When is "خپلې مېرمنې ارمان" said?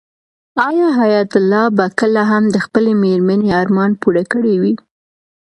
2.65-3.91